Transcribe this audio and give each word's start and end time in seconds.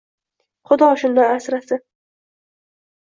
Xudo 0.69 0.87
shundan 1.01 1.29
asrasin! 1.35 1.81